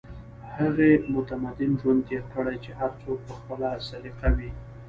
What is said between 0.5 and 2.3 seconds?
هغې متمدن ژوند تېر